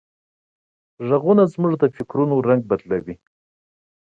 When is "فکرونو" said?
1.95-2.35